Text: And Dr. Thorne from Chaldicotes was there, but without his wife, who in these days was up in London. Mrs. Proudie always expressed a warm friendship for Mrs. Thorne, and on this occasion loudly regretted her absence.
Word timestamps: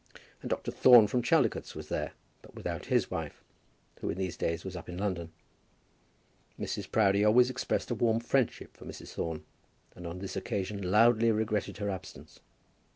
And 0.41 0.49
Dr. 0.49 0.71
Thorne 0.71 1.05
from 1.05 1.21
Chaldicotes 1.21 1.75
was 1.75 1.89
there, 1.89 2.13
but 2.41 2.55
without 2.55 2.85
his 2.87 3.11
wife, 3.11 3.43
who 3.99 4.09
in 4.09 4.17
these 4.17 4.35
days 4.35 4.65
was 4.65 4.75
up 4.75 4.89
in 4.89 4.97
London. 4.97 5.31
Mrs. 6.59 6.89
Proudie 6.91 7.23
always 7.23 7.51
expressed 7.51 7.91
a 7.91 7.93
warm 7.93 8.19
friendship 8.19 8.75
for 8.75 8.85
Mrs. 8.85 9.13
Thorne, 9.13 9.43
and 9.95 10.07
on 10.07 10.17
this 10.17 10.35
occasion 10.35 10.81
loudly 10.81 11.31
regretted 11.31 11.77
her 11.77 11.91
absence. 11.91 12.39